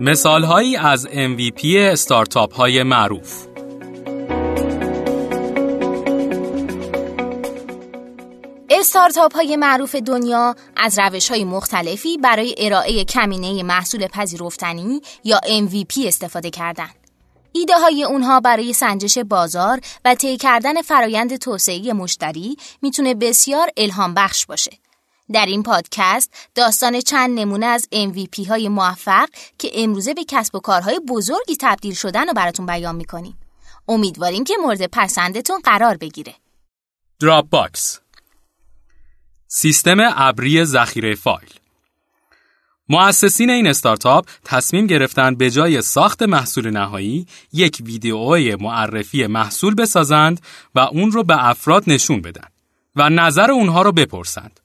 [0.00, 3.46] مثال هایی از MVP استارتاپ های معروف
[8.70, 16.06] استارتاپ های معروف دنیا از روش های مختلفی برای ارائه کمینه محصول پذیرفتنی یا MVP
[16.06, 16.94] استفاده کردند.
[17.52, 24.14] ایده های اونها برای سنجش بازار و طی کردن فرایند توسعه مشتری می‌تونه بسیار الهام
[24.14, 24.72] بخش باشه.
[25.32, 30.60] در این پادکست داستان چند نمونه از MVP های موفق که امروزه به کسب و
[30.60, 33.38] کارهای بزرگی تبدیل شدن رو براتون بیان می‌کنیم.
[33.88, 36.34] امیدواریم که مورد پسندتون قرار بگیره.
[37.20, 38.00] دراپ باکس
[39.48, 41.50] سیستم ابری ذخیره فایل
[42.88, 50.40] مؤسسین این استارتاپ تصمیم گرفتن به جای ساخت محصول نهایی یک ویدیوی معرفی محصول بسازند
[50.74, 52.48] و اون رو به افراد نشون بدن
[52.96, 54.60] و نظر اونها رو بپرسند.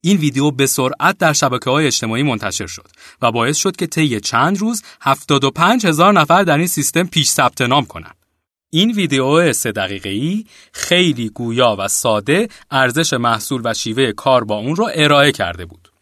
[0.00, 2.88] این ویدیو به سرعت در شبکه های اجتماعی منتشر شد
[3.22, 7.60] و باعث شد که طی چند روز 75 هزار نفر در این سیستم پیش ثبت
[7.60, 8.14] نام کنند.
[8.70, 14.56] این ویدیو سه دقیقه ای خیلی گویا و ساده ارزش محصول و شیوه کار با
[14.56, 15.92] اون رو ارائه کرده بود.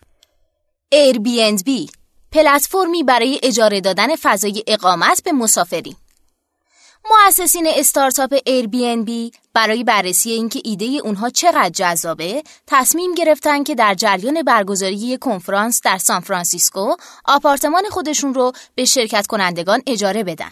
[0.94, 1.90] Airbnb
[2.32, 5.96] پلتفرمی برای اجاره دادن فضای اقامت به مسافرین.
[7.10, 14.42] مؤسسین استارتاپ Airbnb برای بررسی اینکه ایده اونها چقدر جذابه تصمیم گرفتن که در جریان
[14.42, 20.50] برگزاری کنفرانس در سان فرانسیسکو آپارتمان خودشون رو به شرکت کنندگان اجاره بدن.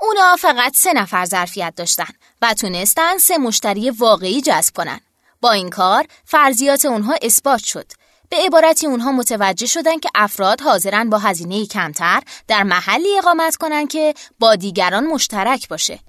[0.00, 2.12] اونا فقط سه نفر ظرفیت داشتن
[2.42, 5.00] و تونستن سه مشتری واقعی جذب کنن.
[5.40, 7.92] با این کار فرضیات اونها اثبات شد.
[8.30, 13.86] به عبارتی اونها متوجه شدن که افراد حاضرن با هزینه کمتر در محلی اقامت کنن
[13.86, 16.00] که با دیگران مشترک باشه.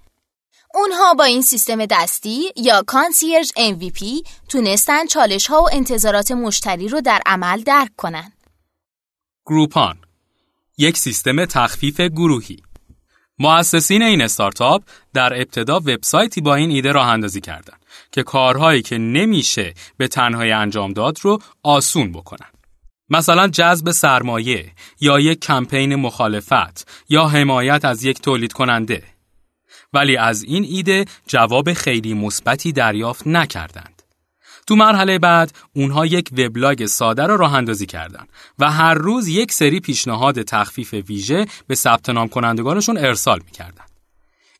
[0.73, 7.01] اونها با این سیستم دستی یا کانسیرج MVP تونستن چالش ها و انتظارات مشتری رو
[7.01, 8.31] در عمل درک کنن.
[9.45, 9.97] گروپان
[10.77, 12.57] یک سیستم تخفیف گروهی
[13.41, 18.97] مؤسسین این استارتاپ در ابتدا وبسایتی با این ایده راه اندازی کردند که کارهایی که
[18.97, 22.47] نمیشه به تنهایی انجام داد رو آسون بکنن.
[23.09, 29.03] مثلا جذب سرمایه یا یک کمپین مخالفت یا حمایت از یک تولید کننده.
[29.93, 34.00] ولی از این ایده جواب خیلی مثبتی دریافت نکردند.
[34.67, 38.25] تو مرحله بعد اونها یک وبلاگ ساده را راه اندازی کردن
[38.59, 43.85] و هر روز یک سری پیشنهاد تخفیف ویژه به ثبت نام کنندگانشون ارسال می‌کردن.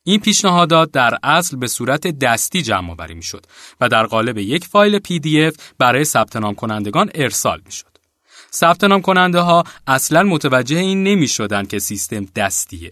[0.04, 3.46] این پیشنهادات در اصل به صورت دستی جمع آوری می‌شد
[3.82, 7.92] و در قالب یک فایل PDF برای ثبت نام کنندگان ارسال می‌شد.
[8.54, 12.92] ثبت نام کننده ها اصلا متوجه این نمی شدن که سیستم دستیه.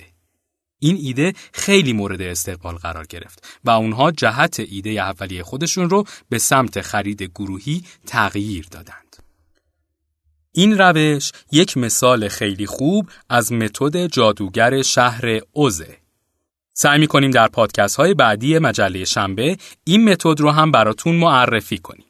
[0.80, 6.38] این ایده خیلی مورد استقبال قرار گرفت و اونها جهت ایده اولیه خودشون رو به
[6.38, 9.16] سمت خرید گروهی تغییر دادند.
[10.52, 15.98] این روش یک مثال خیلی خوب از متد جادوگر شهر اوزه.
[16.74, 22.06] سعی کنیم در پادکست های بعدی مجله شنبه این متد رو هم براتون معرفی کنیم.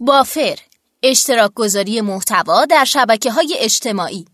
[0.00, 0.58] بافر
[1.02, 4.24] اشتراک گذاری محتوا در شبکه های اجتماعی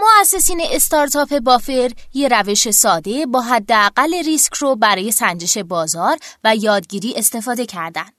[0.00, 7.14] مؤسسین استارتاپ بافر یه روش ساده با حداقل ریسک رو برای سنجش بازار و یادگیری
[7.16, 8.12] استفاده کردند.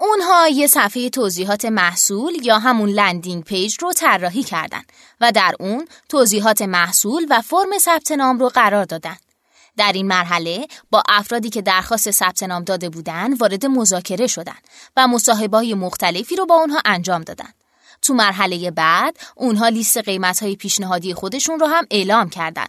[0.00, 5.88] اونها یه صفحه توضیحات محصول یا همون landing page رو طراحی کردند و در اون
[6.08, 9.16] توضیحات محصول و فرم ثبت نام رو قرار دادن.
[9.76, 14.62] در این مرحله با افرادی که درخواست ثبت نام داده بودند وارد مذاکره شدند
[14.96, 17.59] و مصاحبه‌های مختلفی رو با اونها انجام دادند.
[18.02, 22.66] تو مرحله بعد اونها لیست قیمت های پیشنهادی خودشون رو هم اعلام کردن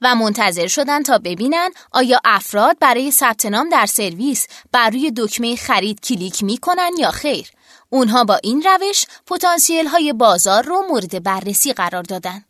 [0.00, 5.56] و منتظر شدن تا ببینن آیا افراد برای ثبت نام در سرویس بر روی دکمه
[5.56, 7.46] خرید کلیک می‌کنن یا خیر.
[7.88, 12.44] اونها با این روش پتانسیل های بازار رو مورد بررسی قرار دادن.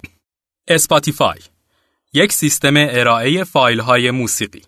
[0.69, 1.39] اسپاتیفای
[2.13, 4.63] یک سیستم ارائه فایل های موسیقی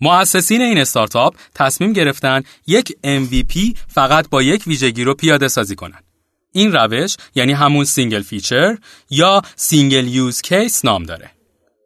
[0.00, 6.07] مؤسسین این استارتاپ تصمیم گرفتن یک MVP فقط با یک ویژگی رو پیاده سازی کنند.
[6.52, 8.78] این روش یعنی همون single feature
[9.10, 11.30] یا single use case نام داره.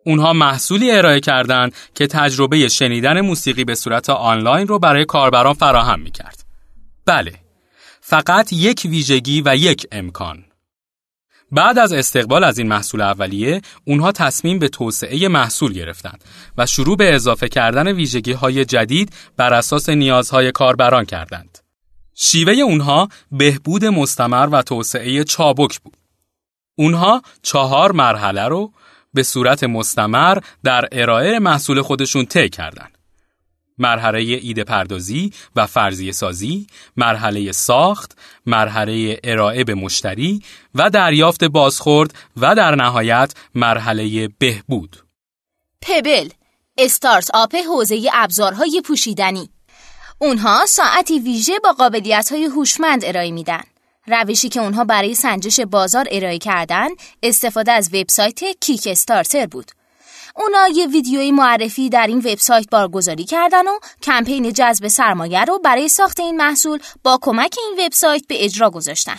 [0.07, 6.01] اونها محصولی ارائه کردند که تجربه شنیدن موسیقی به صورت آنلاین رو برای کاربران فراهم
[6.01, 6.45] می‌کرد.
[7.07, 7.35] بله،
[8.01, 10.45] فقط یک ویژگی و یک امکان.
[11.53, 16.25] بعد از استقبال از این محصول اولیه، اونها تصمیم به توسعه محصول گرفتند
[16.59, 21.59] و شروع به اضافه کردن ویژگی های جدید بر اساس نیازهای کاربران کردند.
[22.15, 25.97] شیوه اونها بهبود مستمر و توسعه چابک بود.
[26.75, 28.73] اونها چهار مرحله رو
[29.15, 32.99] به صورت مستمر در ارائه محصول خودشون طی کردند.
[33.79, 36.67] مرحله ایده پردازی و فرضیه سازی،
[36.97, 40.43] مرحله ساخت، مرحله ارائه به مشتری
[40.75, 44.97] و دریافت بازخورد و در نهایت مرحله بهبود.
[45.83, 46.29] پبل
[46.79, 49.49] استارت آپ حوزه ابزارهای پوشیدنی
[50.23, 53.63] اونها ساعتی ویژه با قابلیت های هوشمند ارائه میدن.
[54.07, 56.89] روشی که اونها برای سنجش بازار ارائه کردن
[57.23, 59.71] استفاده از وبسایت کیک استارتر بود.
[60.37, 65.89] اونا یه ویدیوی معرفی در این وبسایت بارگذاری کردن و کمپین جذب سرمایه رو برای
[65.89, 69.19] ساخت این محصول با کمک این وبسایت به اجرا گذاشتن.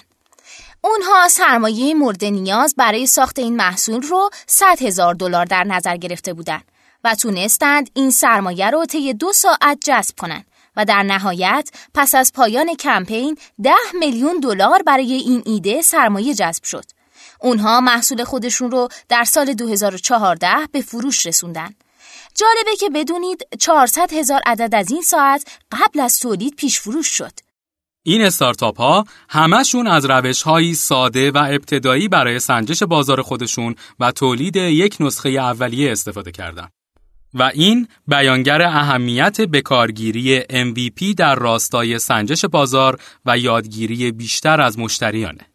[0.82, 6.34] اونها سرمایه مورد نیاز برای ساخت این محصول رو 100 هزار دلار در نظر گرفته
[6.34, 6.64] بودند
[7.04, 10.46] و تونستند این سرمایه رو طی دو ساعت جذب کنند
[10.78, 16.64] و در نهایت پس از پایان کمپین 10 میلیون دلار برای این ایده سرمایه جذب
[16.64, 16.86] شد.
[17.42, 21.74] اونها محصول خودشون رو در سال 2014 به فروش رسوندن.
[22.36, 27.32] جالبه که بدونید 400 هزار عدد از این ساعت قبل از تولید پیش فروش شد.
[28.06, 34.12] این استارتاپ ها همشون از روش هایی ساده و ابتدایی برای سنجش بازار خودشون و
[34.12, 36.70] تولید یک نسخه اولیه استفاده کردن.
[37.34, 45.48] و این بیانگر اهمیت بکارگیری MVP در راستای سنجش بازار و یادگیری بیشتر از مشتریانه.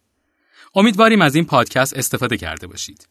[0.74, 3.08] امیدواریم از این پادکست استفاده کرده باشید.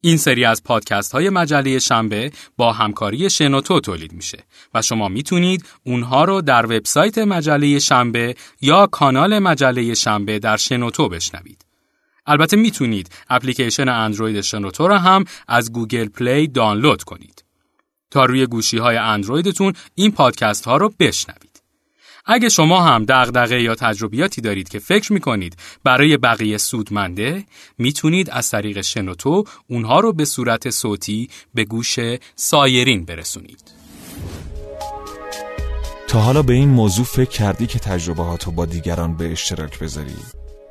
[0.00, 4.44] این سری از پادکست های مجله شنبه با همکاری شنوتو تولید میشه
[4.74, 11.08] و شما می‌تونید اونها رو در وبسایت مجله شنبه یا کانال مجله شنبه در شنوتو
[11.08, 11.64] بشنوید.
[12.26, 17.44] البته می‌تونید اپلیکیشن اندروید شنوتو را هم از گوگل پلی دانلود کنید
[18.10, 21.50] تا روی گوشی های اندرویدتون این پادکست ها رو بشنوید.
[22.26, 27.44] اگه شما هم دغدغه یا تجربیاتی دارید که فکر می‌کنید برای بقیه سودمنده
[27.78, 31.96] می‌تونید از طریق شنوتو اونها رو به صورت صوتی به گوش
[32.36, 33.80] سایرین برسونید
[36.08, 38.22] تا حالا به این موضوع فکر کردی که تجربه
[38.56, 40.16] با دیگران به اشتراک بذاری؟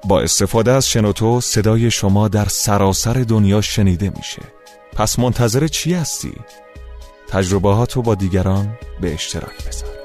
[0.07, 4.41] با استفاده از شنوتو صدای شما در سراسر دنیا شنیده میشه
[4.93, 6.33] پس منتظر چی هستی؟
[7.31, 9.98] تجربه هاتو با دیگران به اشتراک بذار.